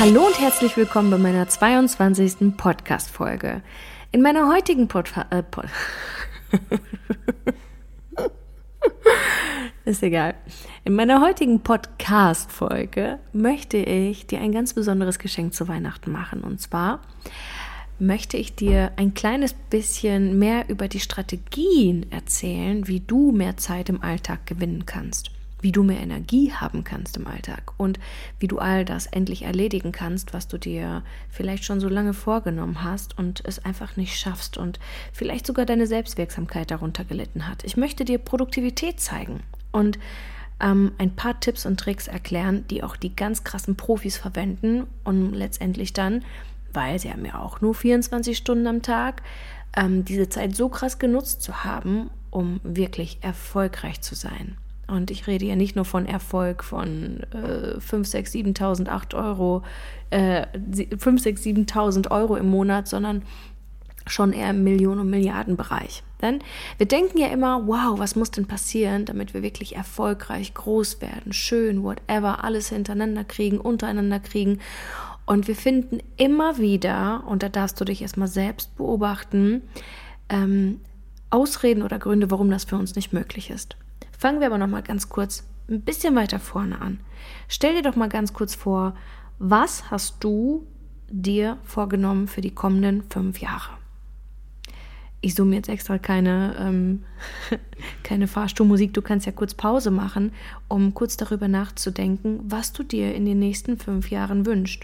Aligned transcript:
Hallo 0.00 0.26
und 0.26 0.40
herzlich 0.40 0.78
willkommen 0.78 1.10
bei 1.10 1.18
meiner 1.18 1.46
22. 1.46 2.56
Podcast-Folge. 2.56 3.60
In 4.12 4.22
meiner 4.22 4.48
heutigen 4.48 4.88
Podfa 4.88 5.26
äh, 5.28 5.42
Pod 5.42 5.66
Ist 9.84 10.02
egal. 10.02 10.36
In 10.86 10.94
meiner 10.94 11.20
heutigen 11.20 11.60
Podcast-Folge 11.60 13.18
möchte 13.34 13.76
ich 13.76 14.26
dir 14.26 14.40
ein 14.40 14.52
ganz 14.52 14.72
besonderes 14.72 15.18
Geschenk 15.18 15.52
zu 15.52 15.68
Weihnachten 15.68 16.10
machen. 16.10 16.44
Und 16.44 16.62
zwar 16.62 17.02
möchte 17.98 18.38
ich 18.38 18.54
dir 18.54 18.92
ein 18.96 19.12
kleines 19.12 19.52
bisschen 19.52 20.38
mehr 20.38 20.70
über 20.70 20.88
die 20.88 21.00
Strategien 21.00 22.10
erzählen, 22.10 22.88
wie 22.88 23.00
du 23.00 23.32
mehr 23.32 23.58
Zeit 23.58 23.90
im 23.90 24.02
Alltag 24.02 24.46
gewinnen 24.46 24.86
kannst 24.86 25.30
wie 25.60 25.72
du 25.72 25.82
mehr 25.82 26.00
Energie 26.00 26.52
haben 26.52 26.84
kannst 26.84 27.16
im 27.16 27.26
Alltag 27.26 27.72
und 27.76 27.98
wie 28.38 28.48
du 28.48 28.58
all 28.58 28.84
das 28.84 29.06
endlich 29.06 29.42
erledigen 29.42 29.92
kannst, 29.92 30.32
was 30.32 30.48
du 30.48 30.58
dir 30.58 31.02
vielleicht 31.28 31.64
schon 31.64 31.80
so 31.80 31.88
lange 31.88 32.14
vorgenommen 32.14 32.82
hast 32.82 33.18
und 33.18 33.42
es 33.44 33.64
einfach 33.64 33.96
nicht 33.96 34.18
schaffst 34.18 34.56
und 34.56 34.78
vielleicht 35.12 35.46
sogar 35.46 35.66
deine 35.66 35.86
Selbstwirksamkeit 35.86 36.70
darunter 36.70 37.04
gelitten 37.04 37.46
hat. 37.48 37.64
Ich 37.64 37.76
möchte 37.76 38.04
dir 38.04 38.18
Produktivität 38.18 39.00
zeigen 39.00 39.42
und 39.72 39.98
ähm, 40.60 40.92
ein 40.98 41.16
paar 41.16 41.40
Tipps 41.40 41.66
und 41.66 41.78
Tricks 41.80 42.06
erklären, 42.06 42.64
die 42.68 42.82
auch 42.82 42.96
die 42.96 43.14
ganz 43.14 43.44
krassen 43.44 43.76
Profis 43.76 44.16
verwenden, 44.16 44.86
um 45.04 45.32
letztendlich 45.32 45.92
dann, 45.92 46.24
weil 46.72 46.98
sie 46.98 47.10
haben 47.10 47.24
ja 47.24 47.40
auch 47.40 47.60
nur 47.60 47.74
24 47.74 48.36
Stunden 48.36 48.66
am 48.66 48.82
Tag, 48.82 49.22
ähm, 49.76 50.04
diese 50.04 50.28
Zeit 50.28 50.54
so 50.54 50.68
krass 50.68 50.98
genutzt 50.98 51.42
zu 51.42 51.64
haben, 51.64 52.10
um 52.30 52.60
wirklich 52.62 53.18
erfolgreich 53.22 54.00
zu 54.00 54.14
sein. 54.14 54.56
Und 54.90 55.10
ich 55.10 55.26
rede 55.26 55.46
ja 55.46 55.56
nicht 55.56 55.76
nur 55.76 55.84
von 55.84 56.06
Erfolg 56.06 56.64
von 56.64 57.20
äh, 57.32 57.80
5, 57.80 58.06
6, 58.06 58.32
7.000, 58.32 58.88
8 58.88 59.14
Euro, 59.14 59.62
äh, 60.10 60.46
5, 60.98 61.22
6, 61.22 61.42
7.000 61.42 62.10
Euro 62.10 62.36
im 62.36 62.50
Monat, 62.50 62.88
sondern 62.88 63.22
schon 64.06 64.32
eher 64.32 64.50
im 64.50 64.64
Millionen- 64.64 65.00
und 65.00 65.10
Milliardenbereich. 65.10 66.02
Denn 66.20 66.40
wir 66.78 66.86
denken 66.86 67.18
ja 67.18 67.28
immer, 67.28 67.66
wow, 67.66 67.98
was 67.98 68.16
muss 68.16 68.30
denn 68.30 68.46
passieren, 68.46 69.04
damit 69.04 69.34
wir 69.34 69.42
wirklich 69.42 69.76
erfolgreich, 69.76 70.52
groß 70.54 71.00
werden, 71.00 71.32
schön, 71.32 71.82
whatever, 71.82 72.44
alles 72.44 72.68
hintereinander 72.68 73.24
kriegen, 73.24 73.58
untereinander 73.58 74.20
kriegen. 74.20 74.58
Und 75.26 75.48
wir 75.48 75.56
finden 75.56 76.00
immer 76.16 76.58
wieder, 76.58 77.24
und 77.26 77.42
da 77.42 77.48
darfst 77.48 77.80
du 77.80 77.84
dich 77.84 78.02
erstmal 78.02 78.28
selbst 78.28 78.76
beobachten, 78.76 79.62
ähm, 80.28 80.80
Ausreden 81.30 81.82
oder 81.82 81.98
Gründe, 81.98 82.30
warum 82.30 82.50
das 82.50 82.64
für 82.64 82.76
uns 82.76 82.96
nicht 82.96 83.12
möglich 83.12 83.50
ist. 83.50 83.76
Fangen 84.20 84.40
wir 84.40 84.48
aber 84.48 84.58
noch 84.58 84.66
mal 84.66 84.82
ganz 84.82 85.08
kurz 85.08 85.44
ein 85.70 85.80
bisschen 85.80 86.14
weiter 86.14 86.38
vorne 86.38 86.82
an. 86.82 87.00
Stell 87.48 87.74
dir 87.74 87.80
doch 87.80 87.96
mal 87.96 88.10
ganz 88.10 88.34
kurz 88.34 88.54
vor, 88.54 88.94
was 89.38 89.90
hast 89.90 90.22
du 90.22 90.66
dir 91.08 91.56
vorgenommen 91.64 92.28
für 92.28 92.42
die 92.42 92.50
kommenden 92.54 93.02
fünf 93.08 93.40
Jahre? 93.40 93.70
Ich 95.22 95.34
zoome 95.34 95.56
jetzt 95.56 95.70
extra 95.70 95.96
keine, 95.96 96.54
ähm, 96.58 97.04
keine 98.02 98.28
Fahrstuhlmusik. 98.28 98.92
Du 98.92 99.00
kannst 99.00 99.24
ja 99.24 99.32
kurz 99.32 99.54
Pause 99.54 99.90
machen, 99.90 100.32
um 100.68 100.92
kurz 100.92 101.16
darüber 101.16 101.48
nachzudenken, 101.48 102.40
was 102.44 102.74
du 102.74 102.82
dir 102.82 103.14
in 103.14 103.24
den 103.24 103.38
nächsten 103.38 103.78
fünf 103.78 104.10
Jahren 104.10 104.44
wünschst. 104.44 104.82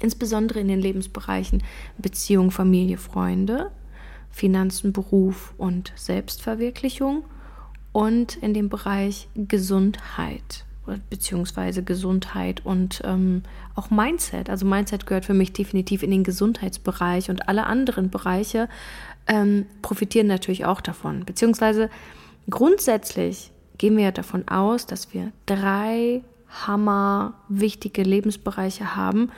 Insbesondere 0.00 0.60
in 0.60 0.68
den 0.68 0.80
Lebensbereichen 0.80 1.62
Beziehung, 1.98 2.50
Familie, 2.50 2.96
Freunde, 2.96 3.70
Finanzen, 4.30 4.94
Beruf 4.94 5.52
und 5.58 5.92
Selbstverwirklichung 5.94 7.24
und 7.92 8.36
in 8.36 8.54
dem 8.54 8.68
Bereich 8.68 9.28
Gesundheit 9.34 10.64
beziehungsweise 11.08 11.82
Gesundheit 11.82 12.64
und 12.64 13.02
ähm, 13.04 13.42
auch 13.74 13.90
Mindset. 13.90 14.50
Also 14.50 14.66
Mindset 14.66 15.06
gehört 15.06 15.24
für 15.24 15.34
mich 15.34 15.52
definitiv 15.52 16.02
in 16.02 16.10
den 16.10 16.24
Gesundheitsbereich 16.24 17.30
und 17.30 17.48
alle 17.48 17.66
anderen 17.66 18.10
Bereiche 18.10 18.68
ähm, 19.26 19.66
profitieren 19.82 20.26
natürlich 20.26 20.64
auch 20.64 20.80
davon. 20.80 21.24
Beziehungsweise 21.24 21.90
grundsätzlich 22.48 23.52
gehen 23.78 23.96
wir 23.96 24.12
davon 24.12 24.48
aus, 24.48 24.86
dass 24.86 25.14
wir 25.14 25.32
drei 25.46 26.22
hammer 26.48 27.34
wichtige 27.48 28.02
Lebensbereiche 28.02 28.96
haben, 28.96 29.30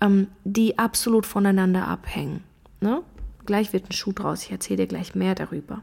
ähm, 0.00 0.28
die 0.44 0.78
absolut 0.78 1.26
voneinander 1.26 1.88
abhängen. 1.88 2.44
Ne? 2.80 3.02
Gleich 3.44 3.72
wird 3.72 3.90
ein 3.90 3.92
Schuh 3.92 4.12
draus. 4.12 4.44
Ich 4.44 4.52
erzähle 4.52 4.78
dir 4.78 4.86
gleich 4.86 5.14
mehr 5.14 5.34
darüber. 5.34 5.82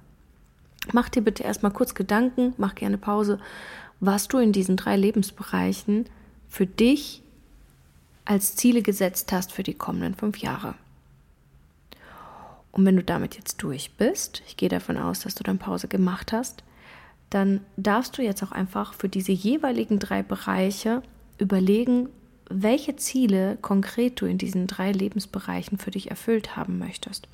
Mach 0.94 1.10
dir 1.10 1.22
bitte 1.22 1.44
erstmal 1.44 1.72
kurz 1.72 1.94
Gedanken, 1.94 2.54
mach 2.58 2.76
gerne 2.76 2.98
Pause, 2.98 3.40
was 4.00 4.28
du 4.28 4.38
in 4.38 4.52
diesen 4.52 4.78
drei 4.78 4.96
Lebensbereichen 4.96 6.06
für 6.48 6.66
dich 6.66 7.22
als 8.26 8.56
Ziele 8.56 8.82
gesetzt 8.82 9.32
hast 9.32 9.52
für 9.52 9.64
die 9.64 9.74
kommenden 9.74 10.16
fünf 10.16 10.38
Jahre. 10.38 10.76
Und 12.72 12.86
wenn 12.86 12.96
du 12.96 13.04
damit 13.04 13.36
jetzt 13.36 13.58
durch 13.64 13.92
bist, 13.98 14.44
ich 14.48 14.56
gehe 14.56 14.70
davon 14.70 14.98
aus, 14.98 15.22
dass 15.22 15.36
du 15.36 15.44
dann 15.44 15.58
Pause 15.58 15.88
gemacht 15.88 16.32
hast, 16.32 16.64
dann 17.30 17.62
darfst 17.78 18.18
du 18.18 18.22
jetzt 18.22 18.44
auch 18.44 18.52
einfach 18.52 18.94
für 18.94 19.10
diese 19.10 19.32
jeweiligen 19.32 20.00
drei 20.00 20.24
Bereiche 20.24 21.04
überlegen, 21.38 22.10
welche 22.50 22.96
Ziele 22.96 23.58
konkret 23.62 24.22
du 24.22 24.26
in 24.26 24.38
diesen 24.38 24.68
drei 24.68 24.92
Lebensbereichen 24.92 25.78
für 25.78 25.92
dich 25.92 26.10
erfüllt 26.10 26.56
haben 26.56 26.80
möchtest. 26.80 27.28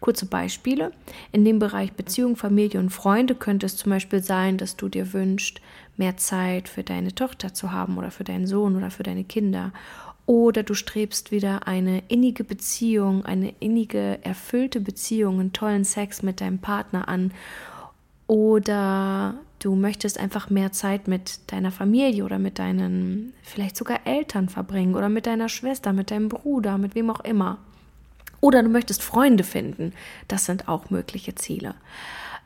Kurze 0.00 0.26
Beispiele. 0.26 0.92
In 1.32 1.44
dem 1.44 1.58
Bereich 1.58 1.92
Beziehung, 1.92 2.36
Familie 2.36 2.80
und 2.80 2.90
Freunde 2.90 3.34
könnte 3.34 3.66
es 3.66 3.76
zum 3.76 3.90
Beispiel 3.90 4.22
sein, 4.22 4.58
dass 4.58 4.76
du 4.76 4.88
dir 4.88 5.12
wünschst, 5.12 5.60
mehr 5.96 6.16
Zeit 6.16 6.68
für 6.68 6.82
deine 6.82 7.14
Tochter 7.14 7.54
zu 7.54 7.72
haben 7.72 7.98
oder 7.98 8.10
für 8.10 8.24
deinen 8.24 8.46
Sohn 8.46 8.76
oder 8.76 8.90
für 8.90 9.02
deine 9.02 9.24
Kinder. 9.24 9.72
Oder 10.26 10.62
du 10.62 10.74
strebst 10.74 11.32
wieder 11.32 11.66
eine 11.66 12.02
innige 12.08 12.44
Beziehung, 12.44 13.24
eine 13.24 13.54
innige, 13.60 14.24
erfüllte 14.24 14.80
Beziehung, 14.80 15.40
einen 15.40 15.52
tollen 15.52 15.84
Sex 15.84 16.22
mit 16.22 16.40
deinem 16.40 16.58
Partner 16.58 17.08
an. 17.08 17.32
Oder 18.28 19.34
du 19.58 19.74
möchtest 19.74 20.18
einfach 20.18 20.48
mehr 20.48 20.72
Zeit 20.72 21.08
mit 21.08 21.52
deiner 21.52 21.72
Familie 21.72 22.24
oder 22.24 22.38
mit 22.38 22.58
deinen 22.58 23.32
vielleicht 23.42 23.76
sogar 23.76 24.06
Eltern 24.06 24.48
verbringen 24.48 24.94
oder 24.94 25.08
mit 25.08 25.26
deiner 25.26 25.48
Schwester, 25.48 25.92
mit 25.92 26.10
deinem 26.10 26.28
Bruder, 26.28 26.78
mit 26.78 26.94
wem 26.94 27.10
auch 27.10 27.20
immer. 27.20 27.58
Oder 28.42 28.62
du 28.64 28.68
möchtest 28.68 29.02
Freunde 29.02 29.44
finden. 29.44 29.94
Das 30.26 30.46
sind 30.46 30.68
auch 30.68 30.90
mögliche 30.90 31.36
Ziele. 31.36 31.76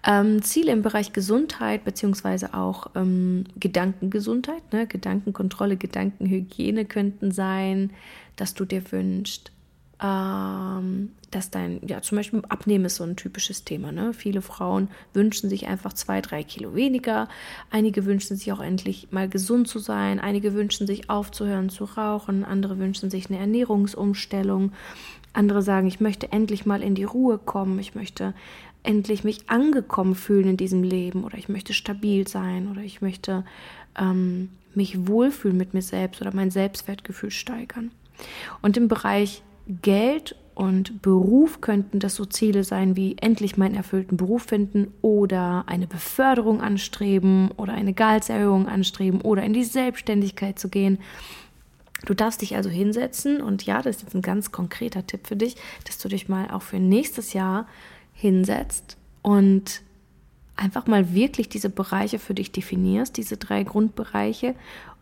Ähm, 0.07 0.43
Ziele 0.43 0.71
im 0.71 0.83
Bereich 0.83 1.15
Gesundheit 1.15 1.84
beziehungsweise 1.84 2.53
auch 2.53 2.91
ähm, 2.95 3.45
Gedankengesundheit, 3.59 4.73
ne? 4.73 4.87
Gedankenkontrolle, 4.87 5.79
Gedankenhygiene 5.79 6.84
könnten 6.84 7.33
sein, 7.33 7.91
dass 8.37 8.53
du 8.53 8.67
dir 8.67 8.93
wünschst, 8.93 9.51
ähm, 10.03 11.12
dass 11.31 11.51
dein, 11.51 11.81
ja, 11.87 12.03
zum 12.03 12.17
Beispiel 12.17 12.43
Abnehmen 12.49 12.84
ist 12.84 12.97
so 12.97 13.05
ein 13.05 13.17
typisches 13.17 13.65
Thema. 13.65 13.93
Ne? 13.93 14.12
Viele 14.12 14.43
Frauen 14.43 14.89
wünschen 15.15 15.49
sich 15.49 15.67
einfach 15.67 15.93
zwei, 15.93 16.21
drei 16.21 16.43
Kilo 16.43 16.75
weniger. 16.75 17.29
Einige 17.71 18.05
wünschen 18.05 18.37
sich 18.37 18.53
auch 18.53 18.61
endlich 18.61 19.09
mal 19.11 19.29
gesund 19.29 19.69
zu 19.69 19.79
sein. 19.79 20.21
Einige 20.21 20.55
wünschen 20.55 20.87
sich 20.87 21.09
aufzuhören 21.09 21.71
zu 21.71 21.84
rauchen. 21.84 22.45
Andere 22.45 22.79
wünschen 22.79 23.11
sich 23.11 23.31
eine 23.31 23.39
Ernährungsumstellung. 23.39 24.73
Andere 25.33 25.62
sagen, 25.62 25.87
ich 25.87 26.01
möchte 26.01 26.33
endlich 26.33 26.67
mal 26.67 26.83
in 26.83 26.95
die 26.95 27.05
Ruhe 27.05 27.39
kommen, 27.39 27.78
ich 27.78 27.95
möchte 27.95 28.33
endlich 28.83 29.25
mich 29.25 29.51
angekommen 29.51 30.15
fühlen 30.15 30.49
in 30.49 30.57
diesem 30.57 30.83
Leben 30.83 31.25
oder 31.25 31.37
ich 31.37 31.49
möchte 31.49 31.75
stabil 31.75 32.27
sein 32.27 32.69
oder 32.69 32.81
ich 32.81 33.03
möchte 33.03 33.45
ähm, 33.99 34.51
mich 34.75 35.07
wohlfühlen 35.07 35.57
mit 35.57 35.75
mir 35.75 35.83
selbst 35.83 36.23
oder 36.23 36.34
mein 36.34 36.51
Selbstwertgefühl 36.51 37.31
steigern. 37.31 37.91
Und 38.63 38.77
im 38.77 38.89
Bereich 38.89 39.43
Geld 39.66 40.37
und 40.54 41.03
Beruf 41.03 41.60
könnten 41.60 41.99
das 41.99 42.15
so 42.15 42.25
Ziele 42.25 42.65
sein 42.65 42.97
wie 42.97 43.16
endlich 43.19 43.59
meinen 43.59 43.75
erfüllten 43.75 44.16
Beruf 44.16 44.45
finden 44.45 44.92
oder 45.03 45.65
eine 45.66 45.86
Beförderung 45.86 46.63
anstreben 46.63 47.51
oder 47.59 47.74
eine 47.74 47.92
Gehaltserhöhung 47.92 48.66
anstreben 48.66 49.21
oder 49.21 49.42
in 49.42 49.53
die 49.53 49.65
Selbstständigkeit 49.65 50.59
zu 50.59 50.71
gehen. 50.71 50.98
Du 52.07 52.15
darfst 52.15 52.41
dich 52.41 52.57
also 52.57 52.71
hinsetzen 52.71 53.42
und 53.42 53.65
ja, 53.66 53.83
das 53.83 53.97
ist 53.97 54.03
jetzt 54.03 54.15
ein 54.15 54.22
ganz 54.22 54.51
konkreter 54.51 55.07
Tipp 55.07 55.27
für 55.27 55.36
dich, 55.36 55.57
dass 55.84 55.98
du 55.98 56.09
dich 56.09 56.28
mal 56.28 56.51
auch 56.51 56.63
für 56.63 56.78
nächstes 56.78 57.34
Jahr 57.34 57.66
hinsetzt 58.15 58.97
und 59.21 59.83
einfach 60.57 60.86
mal 60.86 61.13
wirklich 61.13 61.48
diese 61.48 61.68
Bereiche 61.68 62.18
für 62.18 62.33
dich 62.33 62.51
definierst, 62.51 63.16
diese 63.16 63.36
drei 63.36 63.63
Grundbereiche 63.63 64.54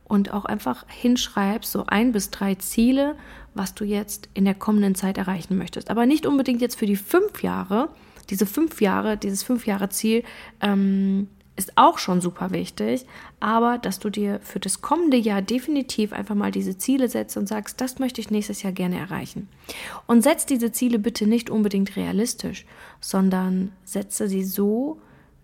und 0.05 0.33
auch 0.33 0.45
einfach 0.45 0.85
hinschreibst, 0.89 1.71
so 1.73 1.85
ein 1.87 2.13
bis 2.13 2.31
drei 2.31 2.55
Ziele, 2.57 3.17
was 3.55 3.75
du 3.75 3.85
jetzt 3.85 4.29
in 4.35 4.45
der 4.45 4.55
kommenden 4.55 4.95
Zeit 4.95 5.19
erreichen 5.19 5.57
möchtest. 5.57 5.91
Aber 5.91 6.07
nicht 6.07 6.27
unbedingt 6.27 6.61
jetzt 6.61 6.79
für 6.79 6.87
die 6.87 6.97
fünf 6.97 7.43
Jahre, 7.43 7.89
diese 8.31 8.47
fünf 8.47 8.81
Jahre, 8.81 9.17
dieses 9.17 9.43
fünf 9.43 9.67
Jahre 9.67 9.89
Ziel 9.89 10.25
ähm, 10.61 11.29
ist 11.57 11.73
auch 11.77 11.99
schon 11.99 12.21
super 12.21 12.51
wichtig, 12.51 13.07
aber 13.39 13.79
dass 13.79 14.01
du 14.01 14.11
dir 14.11 14.41
für 14.43 14.59
das 14.59 14.81
kommende 14.81 15.17
Jahr 15.17 15.41
definitiv 15.41 16.13
einfach 16.13 16.35
mal 16.35 16.51
diese 16.51 16.79
Ziele 16.79 17.09
setzt 17.09 17.37
und 17.37 17.47
sagst, 17.47 17.81
das 17.81 17.99
möchte 17.99 18.21
ich 18.21 18.31
nächstes 18.31 18.63
Jahr 18.63 18.73
gerne 18.73 18.99
erreichen. 18.99 19.49
Und 20.07 20.23
setz 20.23 20.47
diese 20.47 20.73
Ziele 20.73 20.99
bitte 20.99 21.27
nicht 21.27 21.51
unbedingt 21.51 21.95
realistisch, 21.97 22.67
sondern 23.01 23.73
setze 23.85 24.29
sie 24.29 24.43
so, 24.43 25.01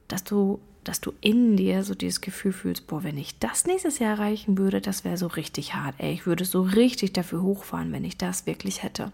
dass 0.09 0.25
du 0.25 0.59
dass 0.85 1.01
du 1.01 1.13
in 1.21 1.57
dir 1.57 1.83
so 1.85 1.95
dieses 1.95 2.21
Gefühl 2.21 2.53
fühlst, 2.53 2.87
boah, 2.87 3.03
wenn 3.03 3.19
ich 3.19 3.39
das 3.39 3.67
nächstes 3.67 3.99
Jahr 3.99 4.13
erreichen 4.13 4.59
würde, 4.59 4.81
das 4.81 5.05
wäre 5.05 5.17
so 5.17 5.27
richtig 5.27 5.75
hart. 5.75 5.95
Ey, 5.99 6.13
ich 6.13 6.27
würde 6.27 6.45
so 6.45 6.63
richtig 6.63 7.13
dafür 7.13 7.43
hochfahren, 7.43 7.93
wenn 7.93 8.05
ich 8.05 8.17
das 8.17 8.47
wirklich 8.47 8.83
hätte. 8.83 9.13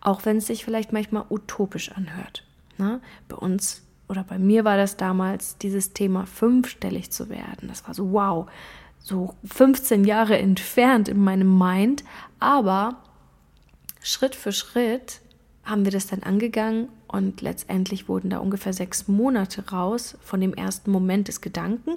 Auch 0.00 0.24
wenn 0.24 0.38
es 0.38 0.46
sich 0.46 0.64
vielleicht 0.64 0.92
manchmal 0.92 1.24
utopisch 1.30 1.92
anhört. 1.92 2.44
Ne? 2.78 3.00
Bei 3.28 3.36
uns 3.36 3.82
oder 4.08 4.22
bei 4.22 4.38
mir 4.38 4.64
war 4.64 4.76
das 4.76 4.96
damals 4.96 5.58
dieses 5.58 5.92
Thema 5.92 6.26
fünfstellig 6.26 7.10
zu 7.10 7.28
werden. 7.28 7.68
Das 7.68 7.86
war 7.86 7.94
so, 7.94 8.12
wow, 8.12 8.48
so 8.98 9.34
15 9.44 10.04
Jahre 10.04 10.38
entfernt 10.38 11.08
in 11.08 11.22
meinem 11.22 11.58
Mind. 11.58 12.04
Aber 12.38 12.96
Schritt 14.02 14.34
für 14.34 14.52
Schritt 14.52 15.20
haben 15.64 15.84
wir 15.84 15.92
das 15.92 16.06
dann 16.06 16.22
angegangen 16.22 16.88
und 17.08 17.40
letztendlich 17.40 18.08
wurden 18.08 18.30
da 18.30 18.38
ungefähr 18.38 18.72
sechs 18.72 19.06
Monate 19.06 19.70
raus 19.70 20.16
von 20.20 20.40
dem 20.40 20.54
ersten 20.54 20.90
Moment 20.90 21.28
des 21.28 21.40
Gedanken. 21.40 21.92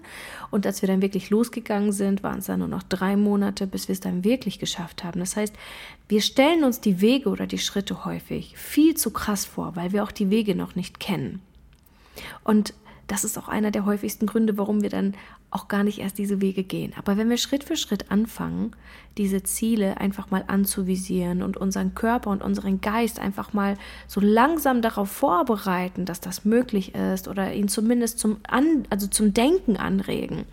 Und 0.51 0.65
als 0.65 0.81
wir 0.81 0.87
dann 0.87 1.01
wirklich 1.01 1.29
losgegangen 1.29 1.91
sind, 1.91 2.21
waren 2.21 2.39
es 2.39 2.45
dann 2.45 2.59
nur 2.59 2.67
noch 2.67 2.83
drei 2.83 3.15
Monate, 3.15 3.65
bis 3.65 3.87
wir 3.87 3.93
es 3.93 3.99
dann 3.99 4.23
wirklich 4.23 4.59
geschafft 4.59 5.03
haben. 5.03 5.19
Das 5.19 5.35
heißt, 5.35 5.55
wir 6.07 6.21
stellen 6.21 6.63
uns 6.63 6.79
die 6.79 7.01
Wege 7.01 7.29
oder 7.29 7.47
die 7.47 7.57
Schritte 7.57 8.05
häufig 8.05 8.55
viel 8.57 8.95
zu 8.95 9.11
krass 9.11 9.45
vor, 9.45 9.75
weil 9.75 9.91
wir 9.91 10.03
auch 10.03 10.11
die 10.11 10.29
Wege 10.29 10.55
noch 10.55 10.75
nicht 10.75 10.99
kennen. 10.99 11.41
Und 12.43 12.73
das 13.09 13.23
ist 13.23 13.37
auch 13.39 13.47
einer 13.47 13.71
der 13.71 13.85
häufigsten 13.85 14.27
Gründe, 14.27 14.57
warum 14.57 14.83
wir 14.83 14.89
dann 14.89 15.15
auch 15.49 15.67
gar 15.67 15.83
nicht 15.83 15.97
erst 15.97 16.19
diese 16.19 16.41
Wege 16.41 16.63
gehen. 16.63 16.93
Aber 16.95 17.17
wenn 17.17 17.29
wir 17.29 17.37
Schritt 17.37 17.63
für 17.63 17.75
Schritt 17.75 18.11
anfangen, 18.11 18.75
diese 19.17 19.41
Ziele 19.41 19.97
einfach 19.97 20.29
mal 20.29 20.43
anzuvisieren 20.45 21.41
und 21.41 21.57
unseren 21.57 21.95
Körper 21.95 22.29
und 22.29 22.43
unseren 22.43 22.81
Geist 22.81 23.19
einfach 23.19 23.51
mal 23.51 23.77
so 24.07 24.21
langsam 24.21 24.83
darauf 24.83 25.09
vorbereiten, 25.09 26.05
dass 26.05 26.21
das 26.21 26.45
möglich 26.45 26.93
ist 26.93 27.27
oder 27.27 27.51
ihn 27.51 27.67
zumindest 27.67 28.19
zum, 28.19 28.37
An 28.47 28.85
also 28.91 29.07
zum 29.07 29.33
Denken 29.33 29.75
anregen, 29.75 30.45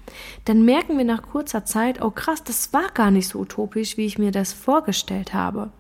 dann 0.47 0.65
merken 0.65 0.97
wir 0.97 1.05
nach 1.05 1.23
kurzer 1.23 1.67
Zeit, 1.67 2.01
oh 2.03 2.11
krass, 2.11 2.43
das 2.43 2.73
war 2.73 2.89
gar 2.95 3.11
nicht 3.11 3.29
so 3.29 3.41
utopisch, 3.41 3.99
wie 3.99 4.07
ich 4.07 4.19
mir 4.19 4.33
das 4.33 4.55
vorgestellt 4.55 5.35
habe. 5.35 5.71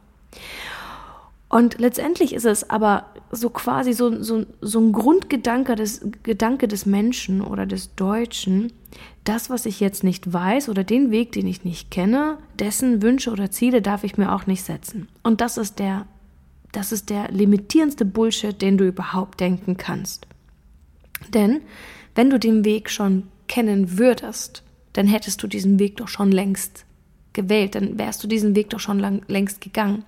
Und 1.56 1.78
letztendlich 1.78 2.34
ist 2.34 2.44
es 2.44 2.68
aber 2.68 3.06
so 3.30 3.48
quasi 3.48 3.94
so, 3.94 4.22
so, 4.22 4.44
so 4.60 4.78
ein 4.78 4.92
Grundgedanke 4.92 5.74
des, 5.74 6.02
Gedanke 6.22 6.68
des 6.68 6.84
Menschen 6.84 7.40
oder 7.40 7.64
des 7.64 7.94
Deutschen, 7.94 8.74
das, 9.24 9.48
was 9.48 9.64
ich 9.64 9.80
jetzt 9.80 10.04
nicht 10.04 10.30
weiß 10.30 10.68
oder 10.68 10.84
den 10.84 11.10
Weg, 11.10 11.32
den 11.32 11.46
ich 11.46 11.64
nicht 11.64 11.90
kenne, 11.90 12.36
dessen 12.58 13.00
Wünsche 13.00 13.30
oder 13.30 13.50
Ziele 13.50 13.80
darf 13.80 14.04
ich 14.04 14.18
mir 14.18 14.34
auch 14.34 14.46
nicht 14.46 14.64
setzen. 14.64 15.08
Und 15.22 15.40
das 15.40 15.56
ist 15.56 15.78
der, 15.78 16.04
das 16.72 16.92
ist 16.92 17.08
der 17.08 17.30
limitierendste 17.30 18.04
Bullshit, 18.04 18.60
den 18.60 18.76
du 18.76 18.86
überhaupt 18.86 19.40
denken 19.40 19.78
kannst. 19.78 20.26
Denn 21.32 21.62
wenn 22.14 22.28
du 22.28 22.38
den 22.38 22.66
Weg 22.66 22.90
schon 22.90 23.28
kennen 23.48 23.96
würdest, 23.96 24.62
dann 24.92 25.06
hättest 25.06 25.42
du 25.42 25.46
diesen 25.46 25.78
Weg 25.78 25.96
doch 25.96 26.08
schon 26.08 26.32
längst 26.32 26.84
gewählt, 27.32 27.76
dann 27.76 27.98
wärst 27.98 28.22
du 28.22 28.28
diesen 28.28 28.54
Weg 28.54 28.68
doch 28.68 28.80
schon 28.80 28.98
lang, 28.98 29.22
längst 29.26 29.62
gegangen. 29.62 30.04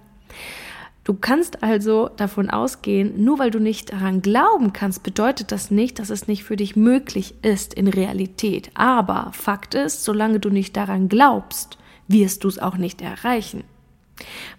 Du 1.08 1.14
kannst 1.14 1.62
also 1.62 2.10
davon 2.14 2.50
ausgehen, 2.50 3.25
nur 3.25 3.38
weil 3.38 3.50
du 3.50 3.60
nicht 3.60 3.94
daran 3.94 4.20
glauben 4.20 4.75
kannst, 4.75 5.02
bedeutet 5.02 5.52
das 5.52 5.70
nicht, 5.70 5.99
dass 5.99 6.10
es 6.10 6.28
nicht 6.28 6.44
für 6.44 6.56
dich 6.56 6.76
möglich 6.76 7.32
ist 7.40 7.72
in 7.72 7.88
Realität. 7.88 8.70
Aber 8.75 9.31
Fakt 9.32 9.75
ist, 9.75 10.05
solange 10.05 10.38
du 10.38 10.50
nicht 10.50 10.76
daran 10.76 11.08
glaubst, 11.08 11.78
wirst 12.08 12.44
du 12.44 12.49
es 12.49 12.58
auch 12.58 12.76
nicht 12.76 13.00
erreichen. 13.00 13.64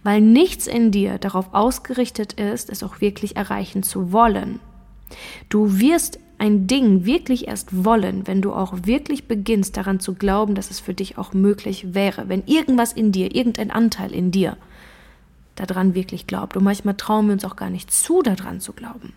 Weil 0.02 0.22
nichts 0.22 0.66
in 0.66 0.90
dir 0.90 1.20
darauf 1.20 1.54
ausgerichtet 1.54 2.34
ist, 2.34 2.72
es 2.72 2.82
auch 2.82 3.00
wirklich 3.00 3.36
erreichen 3.36 3.84
zu 3.84 4.12
wollen. 4.12 4.60
Du 5.50 5.80
wirst 5.80 6.18
ein 6.40 6.66
Ding 6.66 7.06
wirklich 7.06 7.48
erst 7.48 7.86
wollen, 7.86 8.26
wenn 8.26 8.42
du 8.42 8.54
auch 8.54 8.74
wirklich 8.86 9.28
beginnst 9.28 9.78
daran 9.78 10.00
zu 10.00 10.16
glauben, 10.16 10.56
dass 10.56 10.72
es 10.72 10.80
für 10.80 10.96
dich 10.96 11.20
auch 11.20 11.32
möglich 11.32 11.94
wäre. 11.94 12.28
Wenn 12.28 12.42
irgendwas 12.48 12.92
in 12.92 13.12
dir, 13.12 13.36
irgendein 13.36 13.70
Anteil 13.70 14.12
in 14.12 14.32
dir 14.32 14.58
daran 15.60 15.96
wirklich 15.96 16.28
glaubt. 16.28 16.56
Und 16.58 16.64
manchmal 16.64 16.96
trauen 16.96 17.28
wir 17.28 17.34
uns 17.34 17.46
auch 17.46 17.56
gar 17.56 17.70
nicht 17.70 17.92
zu, 17.92 18.22
daran 18.22 18.60
zu 18.60 18.74
glauben. 18.74 19.14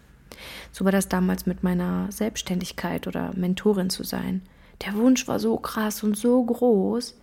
So 0.73 0.85
war 0.85 0.93
das 0.93 1.09
damals 1.09 1.47
mit 1.47 1.63
meiner 1.63 2.11
Selbstständigkeit 2.11 3.07
oder 3.07 3.33
Mentorin 3.35 3.91
zu 3.91 4.05
sein. 4.05 4.43
Der 4.85 4.95
Wunsch 4.95 5.29
war 5.29 5.39
so 5.39 5.57
krass 5.59 6.03
und 6.03 6.17
so 6.17 6.43
groß, 6.43 7.19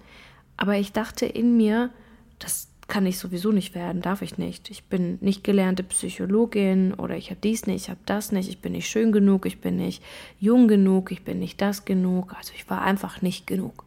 aber 0.56 0.78
ich 0.78 0.94
dachte 0.94 1.26
in 1.26 1.58
mir, 1.58 1.90
das 2.38 2.70
kann 2.88 3.06
ich 3.06 3.20
sowieso 3.20 3.52
nicht 3.52 3.76
werden, 3.76 4.02
darf 4.02 4.22
ich 4.22 4.38
nicht. 4.38 4.70
Ich 4.70 4.86
bin 4.86 5.20
nicht 5.22 5.44
gelernte 5.44 5.84
Psychologin 5.84 6.94
oder 6.94 7.16
ich 7.16 7.30
habe 7.30 7.40
dies 7.42 7.68
nicht, 7.68 7.84
ich 7.84 7.90
habe 7.90 8.00
das 8.06 8.32
nicht, 8.32 8.50
ich 8.50 8.62
bin 8.62 8.72
nicht 8.72 8.90
schön 8.90 9.12
genug, 9.12 9.46
ich 9.46 9.62
bin 9.62 9.76
nicht 9.76 10.04
jung 10.40 10.68
genug, 10.68 11.12
ich 11.12 11.24
bin 11.24 11.40
nicht 11.40 11.62
das 11.62 11.86
genug. 11.86 12.34
Also 12.36 12.54
ich 12.56 12.70
war 12.70 12.82
einfach 12.82 13.22
nicht 13.22 13.46
genug. 13.46 13.84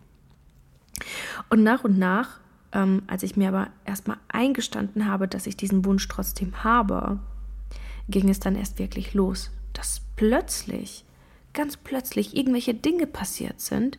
Und 1.50 1.62
nach 1.62 1.84
und 1.84 1.98
nach 1.98 2.38
ähm, 2.72 3.02
als 3.06 3.22
ich 3.22 3.36
mir 3.36 3.48
aber 3.48 3.68
erstmal 3.84 4.18
eingestanden 4.28 5.06
habe, 5.06 5.28
dass 5.28 5.46
ich 5.46 5.56
diesen 5.56 5.84
Wunsch 5.84 6.08
trotzdem 6.08 6.64
habe, 6.64 7.18
ging 8.08 8.28
es 8.28 8.40
dann 8.40 8.56
erst 8.56 8.78
wirklich 8.78 9.14
los, 9.14 9.50
dass 9.72 10.02
plötzlich, 10.16 11.04
ganz 11.52 11.76
plötzlich 11.76 12.36
irgendwelche 12.36 12.74
Dinge 12.74 13.06
passiert 13.06 13.60
sind, 13.60 13.98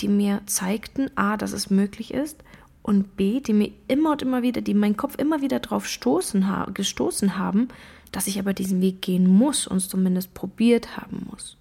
die 0.00 0.08
mir 0.08 0.40
zeigten, 0.46 1.10
a, 1.14 1.36
dass 1.36 1.52
es 1.52 1.70
möglich 1.70 2.12
ist 2.12 2.42
und 2.82 3.16
b, 3.16 3.40
die 3.40 3.52
mir 3.52 3.70
immer 3.88 4.12
und 4.12 4.22
immer 4.22 4.42
wieder, 4.42 4.60
die 4.60 4.74
meinen 4.74 4.96
Kopf 4.96 5.16
immer 5.16 5.42
wieder 5.42 5.60
drauf 5.60 5.86
stoßen, 5.86 6.46
gestoßen 6.74 7.36
haben, 7.36 7.68
dass 8.12 8.26
ich 8.26 8.38
aber 8.38 8.54
diesen 8.54 8.80
Weg 8.80 9.02
gehen 9.02 9.28
muss 9.28 9.66
und 9.66 9.76
es 9.76 9.88
zumindest 9.88 10.34
probiert 10.34 10.96
haben 10.96 11.26
muss. 11.30 11.56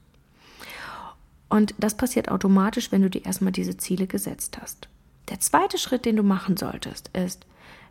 Und 1.50 1.74
das 1.80 1.98
passiert 1.98 2.30
automatisch, 2.30 2.92
wenn 2.92 3.02
du 3.02 3.10
dir 3.10 3.26
erstmal 3.26 3.52
diese 3.52 3.76
Ziele 3.78 4.08
gesetzt 4.08 4.60
hast. 4.62 4.88
Der 5.30 5.40
zweite 5.40 5.78
Schritt, 5.78 6.06
den 6.06 6.16
du 6.16 6.24
machen 6.24 6.58
solltest, 6.58 7.10
ist, 7.10 7.46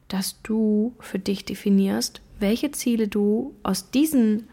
dass 0.08 0.40
du 0.42 0.94
für 1.00 1.18
dich 1.18 1.44
definierst, 1.44 2.20
welche 2.40 2.70
Ziele 2.72 3.08
du 3.08 3.54
aus 3.62 3.90
diesen 3.90 4.48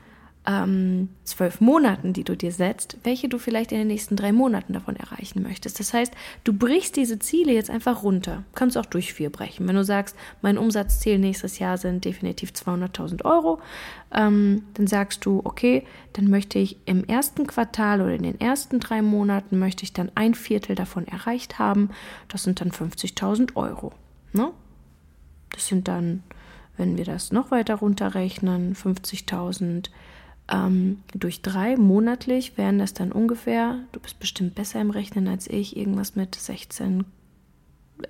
ähm, 0.48 1.10
zwölf 1.24 1.60
Monaten, 1.62 2.14
die 2.14 2.24
du 2.24 2.36
dir 2.36 2.52
setzt, 2.52 2.98
welche 3.04 3.30
du 3.30 3.38
vielleicht 3.38 3.72
in 3.72 3.80
den 3.80 3.88
nächsten 3.88 4.16
drei 4.16 4.32
Monaten 4.32 4.74
davon 4.74 4.96
erreichen 4.96 5.42
möchtest. 5.42 5.80
Das 5.80 5.94
heißt, 5.94 6.14
du 6.44 6.54
brichst 6.54 6.96
diese 6.96 7.20
Ziele 7.20 7.54
jetzt 7.54 7.70
einfach 7.70 8.04
runter. 8.04 8.44
Kannst 8.54 8.78
auch 8.78 8.86
durch 8.86 9.14
vier 9.14 9.32
brechen. 9.32 9.68
Wenn 9.68 9.76
du 9.76 9.84
sagst, 9.84 10.16
mein 10.42 10.58
Umsatzziel 10.58 11.18
nächstes 11.18 11.60
Jahr 11.60 11.78
sind 11.78 12.06
definitiv 12.06 12.52
200.000 12.52 13.26
Euro, 13.26 13.60
ähm, 14.14 14.64
dann 14.76 14.88
sagst 14.88 15.26
du, 15.26 15.42
okay, 15.44 15.84
dann 16.14 16.30
möchte 16.30 16.60
ich 16.60 16.78
im 16.86 17.04
ersten 17.04 17.48
Quartal 17.48 18.02
oder 18.02 18.14
in 18.14 18.24
den 18.24 18.40
ersten 18.40 18.80
drei 18.80 19.02
Monaten 19.02 19.58
möchte 19.58 19.84
ich 19.84 19.94
dann 19.94 20.12
ein 20.16 20.36
Viertel 20.36 20.76
davon 20.76 21.08
erreicht 21.08 21.60
haben. 21.60 21.90
Das 22.28 22.44
sind 22.44 22.62
dann 22.62 22.72
50.000 22.72 23.56
Euro. 23.56 23.94
Ne? 24.32 24.52
Das 25.52 25.68
sind 25.68 25.88
dann, 25.88 26.24
wenn 26.78 26.98
wir 26.98 27.06
das 27.06 27.32
noch 27.32 27.52
weiter 27.52 27.76
runterrechnen, 27.76 28.76
50.000 28.76 29.90
ähm, 30.52 31.02
durch 31.14 31.42
drei 31.42 31.76
monatlich 31.76 32.58
wären 32.58 32.78
das 32.78 32.94
dann 32.94 33.12
ungefähr, 33.12 33.80
du 33.92 34.00
bist 34.00 34.20
bestimmt 34.20 34.56
besser 34.56 34.80
im 34.80 34.92
Rechnen 34.92 35.28
als 35.28 35.48
ich, 35.48 35.76
irgendwas 35.76 36.16
mit 36.16 36.36
16, 36.36 37.06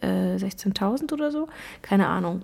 äh, 0.01 0.35
16.000 0.35 1.13
oder 1.13 1.31
so, 1.31 1.47
keine 1.81 2.07
Ahnung. 2.07 2.43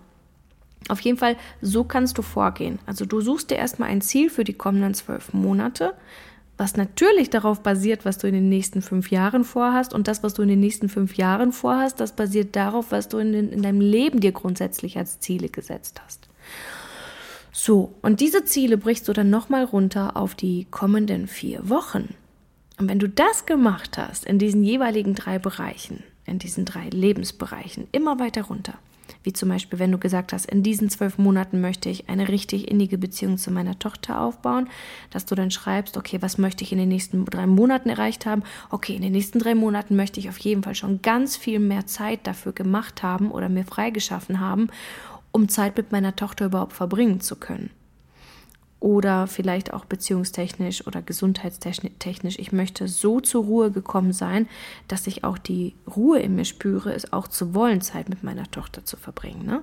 Auf 0.89 0.99
jeden 1.01 1.17
Fall, 1.17 1.35
so 1.61 1.83
kannst 1.83 2.17
du 2.17 2.21
vorgehen. 2.21 2.79
Also 2.85 3.05
du 3.05 3.21
suchst 3.21 3.51
dir 3.51 3.55
erstmal 3.55 3.89
ein 3.89 4.01
Ziel 4.01 4.29
für 4.29 4.43
die 4.43 4.53
kommenden 4.53 4.93
zwölf 4.93 5.33
Monate, 5.33 5.93
was 6.57 6.75
natürlich 6.75 7.29
darauf 7.29 7.61
basiert, 7.61 8.05
was 8.05 8.17
du 8.17 8.27
in 8.27 8.33
den 8.33 8.49
nächsten 8.49 8.81
fünf 8.81 9.11
Jahren 9.11 9.43
vorhast. 9.43 9.93
Und 9.93 10.07
das, 10.07 10.23
was 10.23 10.33
du 10.33 10.41
in 10.41 10.47
den 10.47 10.59
nächsten 10.59 10.89
fünf 10.89 11.15
Jahren 11.15 11.51
vorhast, 11.51 11.99
das 11.99 12.15
basiert 12.15 12.55
darauf, 12.55 12.91
was 12.91 13.09
du 13.09 13.17
in, 13.17 13.31
den, 13.31 13.49
in 13.49 13.61
deinem 13.61 13.81
Leben 13.81 14.21
dir 14.21 14.31
grundsätzlich 14.31 14.97
als 14.97 15.19
Ziele 15.19 15.49
gesetzt 15.49 16.01
hast. 16.03 16.29
So, 17.51 17.95
und 18.01 18.21
diese 18.21 18.45
Ziele 18.45 18.77
brichst 18.77 19.07
du 19.07 19.13
dann 19.13 19.29
nochmal 19.29 19.65
runter 19.65 20.15
auf 20.15 20.35
die 20.35 20.67
kommenden 20.71 21.27
vier 21.27 21.69
Wochen. 21.69 22.15
Und 22.77 22.89
wenn 22.89 22.99
du 22.99 23.09
das 23.09 23.45
gemacht 23.45 23.97
hast 23.97 24.25
in 24.25 24.39
diesen 24.39 24.63
jeweiligen 24.63 25.13
drei 25.13 25.37
Bereichen, 25.37 26.03
in 26.25 26.39
diesen 26.39 26.65
drei 26.65 26.89
Lebensbereichen, 26.89 27.87
immer 27.91 28.19
weiter 28.19 28.43
runter, 28.43 28.75
wie 29.23 29.33
zum 29.33 29.49
Beispiel, 29.49 29.77
wenn 29.79 29.91
du 29.91 29.97
gesagt 29.97 30.33
hast, 30.33 30.45
in 30.45 30.63
diesen 30.63 30.89
zwölf 30.89 31.17
Monaten 31.17 31.61
möchte 31.61 31.89
ich 31.89 32.09
eine 32.09 32.29
richtig 32.29 32.69
innige 32.69 32.97
Beziehung 32.97 33.37
zu 33.37 33.51
meiner 33.51 33.77
Tochter 33.77 34.21
aufbauen, 34.21 34.67
dass 35.11 35.25
du 35.25 35.35
dann 35.35 35.51
schreibst, 35.51 35.97
okay, 35.97 36.21
was 36.21 36.37
möchte 36.37 36.63
ich 36.63 36.71
in 36.71 36.79
den 36.79 36.89
nächsten 36.89 37.25
drei 37.25 37.45
Monaten 37.45 37.89
erreicht 37.89 38.25
haben? 38.25 38.43
Okay, 38.69 38.95
in 38.95 39.01
den 39.01 39.11
nächsten 39.11 39.39
drei 39.39 39.53
Monaten 39.53 39.95
möchte 39.95 40.19
ich 40.19 40.29
auf 40.29 40.37
jeden 40.39 40.63
Fall 40.63 40.75
schon 40.75 41.01
ganz 41.01 41.37
viel 41.37 41.59
mehr 41.59 41.85
Zeit 41.85 42.25
dafür 42.25 42.53
gemacht 42.53 43.03
haben 43.03 43.31
oder 43.31 43.49
mir 43.49 43.65
freigeschaffen 43.65 44.39
haben, 44.39 44.69
um 45.31 45.49
Zeit 45.49 45.77
mit 45.77 45.91
meiner 45.91 46.15
Tochter 46.15 46.45
überhaupt 46.45 46.73
verbringen 46.73 47.21
zu 47.21 47.35
können. 47.35 47.71
Oder 48.79 49.27
vielleicht 49.27 49.73
auch 49.73 49.85
beziehungstechnisch 49.85 50.87
oder 50.87 51.03
gesundheitstechnisch. 51.03 52.39
Ich 52.39 52.51
möchte 52.51 52.87
so 52.87 53.19
zur 53.19 53.43
Ruhe 53.43 53.71
gekommen 53.71 54.11
sein, 54.11 54.47
dass 54.87 55.05
ich 55.05 55.23
auch 55.23 55.37
die 55.37 55.75
Ruhe 55.95 56.19
in 56.19 56.35
mir 56.35 56.45
spüre, 56.45 56.93
es 56.93 57.13
auch 57.13 57.27
zu 57.27 57.53
wollen, 57.53 57.81
Zeit 57.81 58.09
mit 58.09 58.23
meiner 58.23 58.49
Tochter 58.49 58.83
zu 58.83 58.97
verbringen. 58.97 59.45
Ne? 59.45 59.61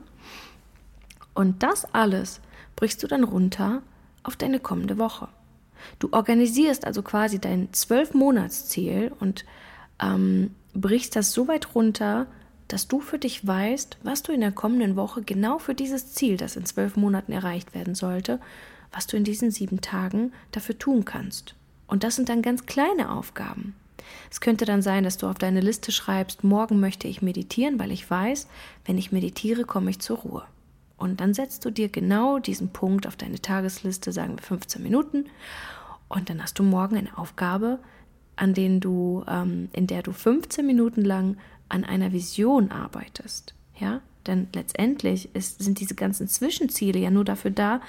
Und 1.34 1.64
das 1.64 1.84
alles 1.92 2.40
brichst 2.76 3.02
du 3.02 3.08
dann 3.08 3.24
runter 3.24 3.82
auf 4.22 4.36
deine 4.36 4.60
kommende 4.60 4.98
Woche. 4.98 5.28
Du 5.98 6.08
organisierst 6.12 6.84
also 6.84 7.02
quasi 7.02 7.40
dein 7.40 7.72
Zwölf-Monats-Ziel 7.72 9.12
und 9.18 9.44
ähm, 10.00 10.54
brichst 10.74 11.16
das 11.16 11.32
so 11.32 11.48
weit 11.48 11.74
runter, 11.74 12.26
dass 12.68 12.86
du 12.86 13.00
für 13.00 13.18
dich 13.18 13.46
weißt, 13.46 13.98
was 14.02 14.22
du 14.22 14.32
in 14.32 14.40
der 14.40 14.52
kommenden 14.52 14.96
Woche 14.96 15.22
genau 15.22 15.58
für 15.58 15.74
dieses 15.74 16.12
Ziel, 16.12 16.36
das 16.36 16.56
in 16.56 16.66
zwölf 16.66 16.96
Monaten 16.96 17.32
erreicht 17.32 17.74
werden 17.74 17.94
sollte, 17.94 18.40
was 18.92 19.06
du 19.06 19.16
in 19.16 19.24
diesen 19.24 19.50
sieben 19.50 19.80
Tagen 19.80 20.32
dafür 20.52 20.78
tun 20.78 21.04
kannst. 21.04 21.54
Und 21.86 22.04
das 22.04 22.16
sind 22.16 22.28
dann 22.28 22.42
ganz 22.42 22.66
kleine 22.66 23.10
Aufgaben. 23.10 23.74
Es 24.30 24.40
könnte 24.40 24.64
dann 24.64 24.82
sein, 24.82 25.04
dass 25.04 25.18
du 25.18 25.26
auf 25.26 25.38
deine 25.38 25.60
Liste 25.60 25.92
schreibst, 25.92 26.44
morgen 26.44 26.80
möchte 26.80 27.08
ich 27.08 27.22
meditieren, 27.22 27.78
weil 27.78 27.90
ich 27.90 28.08
weiß, 28.08 28.46
wenn 28.84 28.98
ich 28.98 29.12
meditiere, 29.12 29.64
komme 29.64 29.90
ich 29.90 30.00
zur 30.00 30.18
Ruhe. 30.18 30.44
Und 30.96 31.20
dann 31.20 31.34
setzt 31.34 31.64
du 31.64 31.70
dir 31.70 31.88
genau 31.88 32.38
diesen 32.38 32.70
Punkt 32.70 33.06
auf 33.06 33.16
deine 33.16 33.40
Tagesliste, 33.40 34.12
sagen 34.12 34.36
wir 34.36 34.42
15 34.42 34.82
Minuten, 34.82 35.26
und 36.08 36.30
dann 36.30 36.42
hast 36.42 36.58
du 36.58 36.62
morgen 36.62 36.96
eine 36.96 37.16
Aufgabe, 37.18 37.78
an 38.36 38.54
denen 38.54 38.80
du, 38.80 39.24
ähm, 39.28 39.68
in 39.72 39.86
der 39.86 40.02
du 40.02 40.12
15 40.12 40.64
Minuten 40.66 41.04
lang 41.04 41.36
an 41.68 41.84
einer 41.84 42.12
Vision 42.12 42.70
arbeitest. 42.70 43.54
Ja, 43.78 44.00
denn 44.26 44.48
letztendlich 44.54 45.34
ist, 45.34 45.62
sind 45.62 45.80
diese 45.80 45.94
ganzen 45.94 46.28
Zwischenziele 46.28 46.98
ja 46.98 47.10
nur 47.10 47.24
dafür 47.24 47.50
da, 47.50 47.80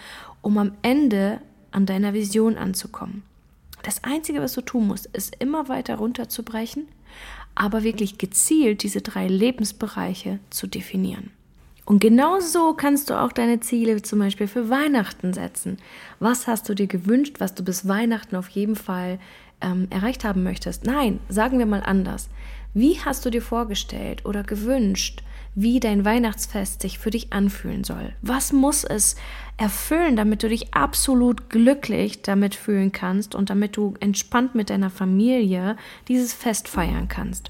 um 0.41 0.57
am 0.57 0.71
Ende 0.81 1.41
an 1.71 1.85
deiner 1.85 2.13
Vision 2.13 2.57
anzukommen. 2.57 3.23
Das 3.83 4.03
Einzige, 4.03 4.41
was 4.41 4.53
du 4.53 4.61
tun 4.61 4.87
musst, 4.87 5.05
ist 5.07 5.35
immer 5.39 5.69
weiter 5.69 5.95
runterzubrechen, 5.95 6.87
aber 7.55 7.83
wirklich 7.83 8.17
gezielt 8.17 8.83
diese 8.83 9.01
drei 9.01 9.27
Lebensbereiche 9.27 10.39
zu 10.49 10.67
definieren. 10.67 11.31
Und 11.85 11.99
genau 11.99 12.39
so 12.39 12.73
kannst 12.73 13.09
du 13.09 13.19
auch 13.19 13.31
deine 13.31 13.61
Ziele 13.61 14.01
zum 14.03 14.19
Beispiel 14.19 14.47
für 14.47 14.69
Weihnachten 14.69 15.33
setzen. 15.33 15.77
Was 16.19 16.45
hast 16.45 16.69
du 16.69 16.75
dir 16.75 16.85
gewünscht, 16.85 17.37
was 17.39 17.55
du 17.55 17.63
bis 17.63 17.87
Weihnachten 17.87 18.35
auf 18.35 18.47
jeden 18.49 18.75
Fall 18.75 19.17
ähm, 19.59 19.87
erreicht 19.89 20.23
haben 20.23 20.43
möchtest? 20.43 20.85
Nein, 20.85 21.19
sagen 21.29 21.57
wir 21.57 21.65
mal 21.65 21.81
anders. 21.81 22.29
Wie 22.73 22.99
hast 23.03 23.25
du 23.25 23.31
dir 23.31 23.41
vorgestellt 23.41 24.25
oder 24.25 24.43
gewünscht, 24.43 25.23
wie 25.55 25.79
dein 25.79 26.05
Weihnachtsfest 26.05 26.81
sich 26.83 26.99
für 26.99 27.09
dich 27.09 27.33
anfühlen 27.33 27.83
soll? 27.83 28.13
Was 28.21 28.53
muss 28.53 28.83
es 28.83 29.15
erfüllen, 29.57 30.15
damit 30.15 30.43
du 30.43 30.49
dich 30.49 30.73
absolut 30.73 31.49
glücklich 31.49 32.21
damit 32.21 32.53
fühlen 32.53 32.91
kannst 32.91 33.33
und 33.33 33.49
damit 33.49 33.75
du 33.75 33.95
entspannt 33.99 34.53
mit 34.53 34.69
deiner 34.69 34.91
Familie 34.91 35.77
dieses 36.07 36.33
Fest 36.33 36.67
feiern 36.67 37.07
kannst? 37.07 37.49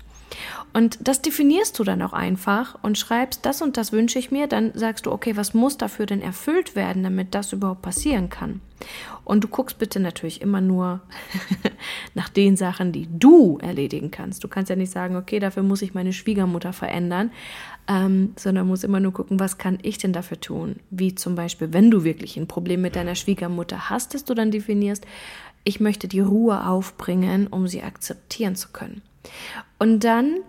Und 0.72 1.00
das 1.02 1.22
definierst 1.22 1.78
du 1.80 1.84
dann 1.84 2.02
auch 2.02 2.14
einfach 2.14 2.78
und 2.84 2.98
schreibst, 2.98 3.46
das 3.46 3.62
und 3.62 3.76
das 3.78 3.92
wünsche 3.92 4.20
ich 4.20 4.30
mir. 4.30 4.48
Dann 4.48 4.72
sagst 4.76 5.06
du, 5.06 5.12
okay, 5.12 5.36
was 5.36 5.54
muss 5.54 5.78
dafür 5.78 6.06
denn 6.06 6.22
erfüllt 6.22 6.76
werden, 6.76 7.04
damit 7.04 7.34
das 7.34 7.54
überhaupt 7.54 7.82
passieren 7.82 8.30
kann? 8.30 8.62
Und 9.24 9.44
du 9.44 9.48
guckst 9.48 9.78
bitte 9.78 10.00
natürlich 10.00 10.42
immer 10.42 10.62
nur 10.62 11.02
nach 12.14 12.30
den 12.30 12.56
Sachen, 12.56 12.92
die 12.92 13.08
du 13.12 13.58
erledigen 13.62 14.12
kannst. 14.12 14.44
Du 14.44 14.48
kannst 14.48 14.70
ja 14.70 14.76
nicht 14.76 14.92
sagen, 14.92 15.16
okay, 15.16 15.40
dafür 15.40 15.64
muss 15.64 15.82
ich 15.82 15.94
meine 15.94 16.14
Schwiegermutter 16.14 16.72
verändern, 16.72 17.32
ähm, 17.88 18.34
sondern 18.38 18.68
musst 18.68 18.84
immer 18.84 19.00
nur 19.00 19.14
gucken, 19.14 19.40
was 19.40 19.58
kann 19.58 19.80
ich 19.82 19.98
denn 19.98 20.14
dafür 20.14 20.40
tun? 20.40 20.78
Wie 20.92 21.16
zum 21.16 21.36
Beispiel, 21.36 21.74
wenn 21.74 21.92
du 21.92 22.04
wirklich 22.04 22.38
ein 22.38 22.48
Problem 22.48 22.82
mit 22.82 22.96
deiner 22.96 23.16
Schwiegermutter 23.16 23.90
hast, 23.90 24.14
dass 24.14 24.24
du 24.24 24.34
dann 24.34 24.52
definierst, 24.52 25.06
ich 25.64 25.80
möchte 25.80 26.08
die 26.08 26.22
Ruhe 26.22 26.66
aufbringen, 26.68 27.48
um 27.48 27.68
sie 27.68 27.84
akzeptieren 27.84 28.56
zu 28.56 28.70
können. 28.70 29.02
Und 29.78 30.04
dann 30.04 30.40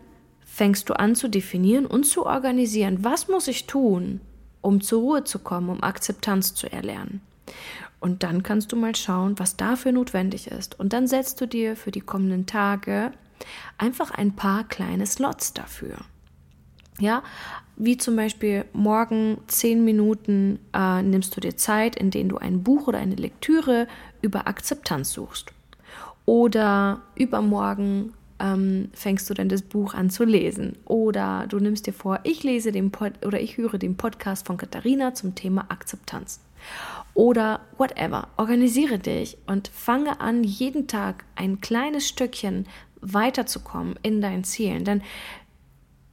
fängst 0.60 0.90
du 0.90 0.98
an 0.98 1.14
zu 1.14 1.28
definieren 1.28 1.86
und 1.86 2.04
zu 2.04 2.26
organisieren, 2.26 3.02
was 3.02 3.28
muss 3.28 3.48
ich 3.48 3.66
tun, 3.66 4.20
um 4.60 4.82
zur 4.82 5.00
Ruhe 5.00 5.24
zu 5.24 5.38
kommen, 5.38 5.70
um 5.70 5.82
Akzeptanz 5.82 6.54
zu 6.54 6.70
erlernen. 6.70 7.22
Und 7.98 8.22
dann 8.22 8.42
kannst 8.42 8.70
du 8.70 8.76
mal 8.76 8.94
schauen, 8.94 9.38
was 9.38 9.56
dafür 9.56 9.92
notwendig 9.92 10.48
ist. 10.48 10.78
Und 10.78 10.92
dann 10.92 11.06
setzt 11.06 11.40
du 11.40 11.46
dir 11.46 11.76
für 11.76 11.90
die 11.90 12.02
kommenden 12.02 12.44
Tage 12.44 13.12
einfach 13.78 14.10
ein 14.10 14.36
paar 14.36 14.64
kleine 14.64 15.06
Slots 15.06 15.54
dafür. 15.54 15.96
Ja, 16.98 17.22
wie 17.76 17.96
zum 17.96 18.16
Beispiel 18.16 18.66
morgen 18.74 19.38
zehn 19.46 19.82
Minuten 19.82 20.58
äh, 20.74 21.00
nimmst 21.00 21.34
du 21.34 21.40
dir 21.40 21.56
Zeit, 21.56 21.96
in 21.96 22.10
denen 22.10 22.28
du 22.28 22.36
ein 22.36 22.62
Buch 22.62 22.86
oder 22.86 22.98
eine 22.98 23.14
Lektüre 23.14 23.88
über 24.20 24.46
Akzeptanz 24.46 25.14
suchst. 25.14 25.54
Oder 26.26 27.00
übermorgen 27.14 28.12
ähm, 28.40 28.90
fängst 28.92 29.28
du 29.30 29.34
dann 29.34 29.48
das 29.48 29.62
Buch 29.62 29.94
an 29.94 30.10
zu 30.10 30.24
lesen. 30.24 30.76
Oder 30.86 31.46
du 31.48 31.58
nimmst 31.58 31.86
dir 31.86 31.92
vor, 31.92 32.20
ich 32.24 32.42
lese 32.42 32.72
den 32.72 32.90
Pod 32.90 33.12
oder 33.24 33.40
ich 33.40 33.56
höre 33.56 33.78
den 33.78 33.96
Podcast 33.96 34.46
von 34.46 34.56
Katharina 34.56 35.14
zum 35.14 35.34
Thema 35.34 35.66
Akzeptanz. 35.68 36.40
Oder 37.14 37.60
whatever. 37.76 38.28
Organisiere 38.36 38.98
dich 38.98 39.36
und 39.46 39.68
fange 39.68 40.20
an, 40.20 40.44
jeden 40.44 40.86
Tag 40.86 41.24
ein 41.36 41.60
kleines 41.60 42.08
Stückchen 42.08 42.66
weiterzukommen 43.00 43.98
in 44.02 44.20
deinen 44.20 44.44
Zielen. 44.44 44.84
Denn 44.84 45.02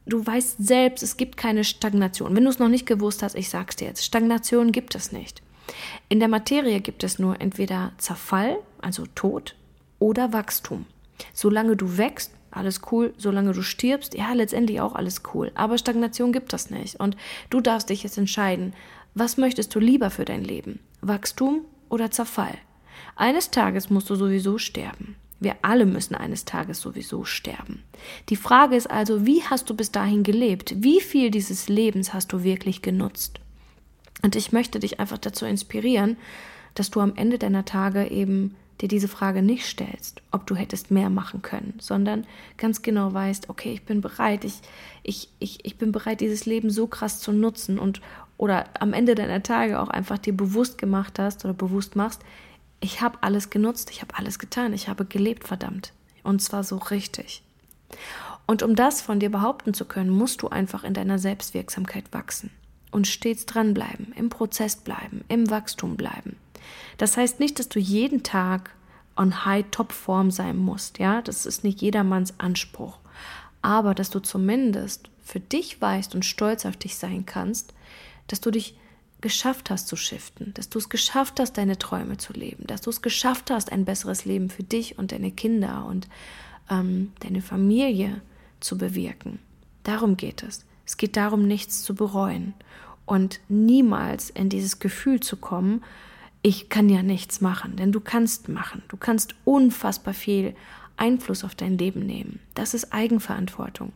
du 0.05 0.25
weißt 0.25 0.65
selbst, 0.65 1.03
es 1.03 1.17
gibt 1.17 1.37
keine 1.37 1.63
Stagnation. 1.63 2.35
Wenn 2.35 2.43
du 2.43 2.49
es 2.49 2.59
noch 2.59 2.69
nicht 2.69 2.85
gewusst 2.85 3.23
hast, 3.23 3.35
ich 3.35 3.49
sag's 3.49 3.75
dir 3.75 3.87
jetzt, 3.87 4.05
Stagnation 4.05 4.71
gibt 4.71 4.95
es 4.95 5.11
nicht. 5.11 5.41
In 6.09 6.19
der 6.19 6.29
Materie 6.29 6.79
gibt 6.79 7.03
es 7.03 7.19
nur 7.19 7.41
entweder 7.41 7.91
Zerfall, 7.97 8.57
also 8.81 9.05
Tod, 9.15 9.55
oder 9.99 10.31
Wachstum. 10.31 10.85
Solange 11.33 11.75
du 11.75 11.97
wächst, 11.97 12.31
alles 12.51 12.81
cool. 12.91 13.13
Solange 13.17 13.53
du 13.53 13.61
stirbst, 13.61 14.15
ja, 14.15 14.33
letztendlich 14.33 14.81
auch 14.81 14.95
alles 14.95 15.21
cool. 15.33 15.51
Aber 15.55 15.77
Stagnation 15.77 16.31
gibt 16.31 16.53
das 16.53 16.69
nicht. 16.69 16.99
Und 16.99 17.15
du 17.49 17.61
darfst 17.61 17.89
dich 17.89 18.03
jetzt 18.03 18.17
entscheiden, 18.17 18.73
was 19.13 19.37
möchtest 19.37 19.73
du 19.73 19.79
lieber 19.79 20.09
für 20.09 20.25
dein 20.25 20.43
Leben? 20.43 20.79
Wachstum 21.01 21.61
oder 21.89 22.11
Zerfall? 22.11 22.57
Eines 23.15 23.51
Tages 23.51 23.89
musst 23.89 24.09
du 24.09 24.15
sowieso 24.15 24.57
sterben. 24.57 25.15
Wir 25.39 25.55
alle 25.61 25.85
müssen 25.85 26.15
eines 26.15 26.45
Tages 26.45 26.81
sowieso 26.81 27.23
sterben. 27.23 27.83
Die 28.29 28.35
Frage 28.35 28.75
ist 28.75 28.89
also, 28.89 29.25
wie 29.25 29.43
hast 29.43 29.69
du 29.69 29.75
bis 29.75 29.91
dahin 29.91 30.23
gelebt? 30.23 30.73
Wie 30.77 30.99
viel 30.99 31.29
dieses 31.29 31.69
Lebens 31.69 32.13
hast 32.13 32.33
du 32.33 32.43
wirklich 32.43 32.81
genutzt? 32.81 33.39
Und 34.23 34.35
ich 34.35 34.51
möchte 34.51 34.79
dich 34.79 34.99
einfach 34.99 35.19
dazu 35.19 35.45
inspirieren, 35.45 36.17
dass 36.73 36.89
du 36.89 37.01
am 37.01 37.15
Ende 37.15 37.37
deiner 37.37 37.65
Tage 37.65 38.07
eben 38.07 38.55
dir 38.81 38.87
diese 38.87 39.07
Frage 39.07 39.41
nicht 39.41 39.65
stellst, 39.65 40.21
ob 40.31 40.45
du 40.45 40.55
hättest 40.55 40.91
mehr 40.91 41.09
machen 41.09 41.41
können, 41.41 41.73
sondern 41.79 42.25
ganz 42.57 42.81
genau 42.81 43.13
weißt, 43.13 43.49
okay, 43.49 43.73
ich 43.73 43.83
bin 43.83 44.01
bereit, 44.01 44.43
ich, 44.43 44.61
ich, 45.03 45.29
ich, 45.39 45.65
ich 45.65 45.77
bin 45.77 45.91
bereit, 45.91 46.21
dieses 46.21 46.45
Leben 46.45 46.69
so 46.69 46.87
krass 46.87 47.19
zu 47.19 47.31
nutzen 47.31 47.79
und 47.79 48.01
oder 48.37 48.65
am 48.79 48.93
Ende 48.93 49.15
deiner 49.15 49.41
Tage 49.41 49.79
auch 49.79 49.89
einfach 49.89 50.19
dir 50.19 50.35
bewusst 50.35 50.77
gemacht 50.77 51.17
hast 51.17 51.43
oder 51.43 51.55
bewusst 51.55 51.95
machst, 51.95 52.21
ich 52.79 53.01
habe 53.01 53.17
alles 53.21 53.49
genutzt, 53.49 53.89
ich 53.89 54.01
habe 54.01 54.15
alles 54.15 54.37
getan, 54.37 54.73
ich 54.73 54.87
habe 54.87 55.05
gelebt, 55.05 55.47
verdammt. 55.47 55.91
Und 56.23 56.41
zwar 56.41 56.63
so 56.63 56.77
richtig. 56.77 57.41
Und 58.45 58.61
um 58.63 58.75
das 58.75 59.01
von 59.01 59.19
dir 59.19 59.31
behaupten 59.31 59.73
zu 59.73 59.85
können, 59.85 60.09
musst 60.09 60.41
du 60.41 60.49
einfach 60.49 60.83
in 60.83 60.93
deiner 60.93 61.17
Selbstwirksamkeit 61.17 62.05
wachsen 62.11 62.51
und 62.91 63.07
stets 63.07 63.45
dranbleiben, 63.45 64.13
im 64.15 64.29
Prozess 64.29 64.75
bleiben, 64.75 65.23
im 65.27 65.49
Wachstum 65.49 65.97
bleiben. 65.97 66.37
Das 66.97 67.17
heißt 67.17 67.39
nicht, 67.39 67.59
dass 67.59 67.69
du 67.69 67.79
jeden 67.79 68.23
Tag 68.23 68.71
on 69.15 69.45
High-Top-Form 69.45 70.31
sein 70.31 70.57
musst, 70.57 70.99
ja, 70.99 71.21
das 71.21 71.45
ist 71.45 71.63
nicht 71.63 71.81
jedermanns 71.81 72.39
Anspruch. 72.39 72.99
Aber 73.61 73.95
dass 73.95 74.09
du 74.09 74.19
zumindest 74.19 75.09
für 75.23 75.39
dich 75.39 75.81
weißt 75.81 76.15
und 76.15 76.23
stolz 76.23 76.65
auf 76.65 76.77
dich 76.77 76.95
sein 76.97 77.25
kannst, 77.25 77.73
dass 78.27 78.41
du 78.41 78.51
dich 78.51 78.77
geschafft 79.19 79.69
hast 79.69 79.87
zu 79.87 79.95
shiften, 79.95 80.53
dass 80.53 80.69
du 80.69 80.77
es 80.77 80.89
geschafft 80.89 81.39
hast, 81.39 81.57
deine 81.57 81.79
Träume 81.79 82.17
zu 82.17 82.33
leben, 82.33 82.67
dass 82.67 82.81
du 82.81 82.91
es 82.91 83.01
geschafft 83.01 83.49
hast, 83.49 83.71
ein 83.71 83.85
besseres 83.85 84.25
Leben 84.25 84.49
für 84.49 84.63
dich 84.63 84.99
und 84.99 85.11
deine 85.11 85.31
Kinder 85.31 85.85
und 85.85 86.07
ähm, 86.69 87.13
deine 87.19 87.41
Familie 87.41 88.21
zu 88.59 88.77
bewirken. 88.77 89.39
Darum 89.83 90.17
geht 90.17 90.43
es. 90.43 90.65
Es 90.85 90.97
geht 90.97 91.17
darum, 91.17 91.47
nichts 91.47 91.81
zu 91.81 91.95
bereuen 91.95 92.53
und 93.05 93.39
niemals 93.49 94.29
in 94.29 94.49
dieses 94.49 94.79
Gefühl 94.79 95.19
zu 95.19 95.37
kommen, 95.37 95.83
ich 96.47 96.69
kann 96.69 96.87
ja 96.87 97.03
nichts 97.03 97.41
machen, 97.41 97.75
denn 97.75 97.91
du 97.91 97.99
kannst 97.99 98.47
machen. 98.47 98.81
Du 98.87 98.95
kannst 98.95 99.35
unfassbar 99.43 100.13
viel 100.13 100.55
Einfluss 100.95 101.43
auf 101.43 101.55
dein 101.55 101.77
Leben 101.77 102.05
nehmen. 102.05 102.39
Das 102.55 102.73
ist 102.73 102.93
Eigenverantwortung. 102.93 103.91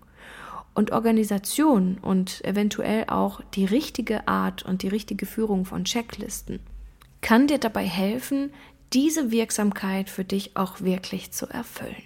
Und 0.73 0.91
Organisation 0.91 1.97
und 2.01 2.43
eventuell 2.43 3.05
auch 3.07 3.39
die 3.53 3.63
richtige 3.63 4.27
Art 4.27 4.63
und 4.63 4.83
die 4.83 4.89
richtige 4.89 5.25
Führung 5.25 5.63
von 5.63 5.85
Checklisten 5.85 6.59
kann 7.21 7.47
dir 7.47 7.57
dabei 7.57 7.85
helfen, 7.85 8.51
diese 8.91 9.31
Wirksamkeit 9.31 10.09
für 10.09 10.25
dich 10.25 10.57
auch 10.57 10.81
wirklich 10.81 11.31
zu 11.31 11.45
erfüllen. 11.47 12.03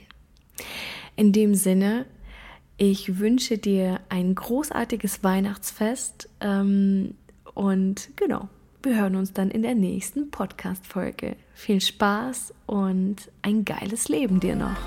In 1.15 1.31
dem 1.31 1.55
Sinne, 1.55 2.05
ich 2.77 3.17
wünsche 3.17 3.57
dir 3.57 3.99
ein 4.09 4.35
großartiges 4.35 5.23
Weihnachtsfest 5.23 6.29
ähm, 6.39 7.15
und 7.55 8.09
genau, 8.15 8.47
wir 8.85 8.95
hören 9.01 9.15
uns 9.15 9.33
dann 9.33 9.49
in 9.49 9.63
der 9.63 9.75
nächsten 9.75 10.29
Podcast-Folge. 10.29 11.35
Viel 11.53 11.81
Spaß 11.81 12.53
und 12.67 13.31
ein 13.41 13.65
geiles 13.65 14.07
Leben 14.07 14.39
dir 14.39 14.55
noch. 14.55 14.77